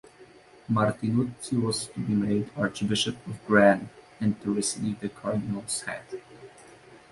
Martinuzzi 0.67 1.61
was 1.61 1.85
to 1.85 1.99
be 1.99 2.13
made 2.15 2.49
Archbishop 2.57 3.17
of 3.27 3.45
Gran, 3.45 3.91
and 4.19 4.41
to 4.41 4.51
receive 4.51 4.99
the 4.99 5.09
cardinal's 5.09 5.81
hat. 5.81 6.11